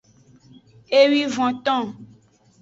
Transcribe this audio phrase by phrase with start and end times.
[0.99, 1.83] Ewivonton.